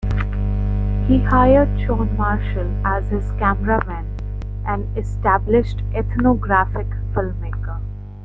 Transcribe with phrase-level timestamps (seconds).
[1.07, 4.07] He hired John Marshall as his cameraman,
[4.65, 7.79] an established ethnographic filmmaker.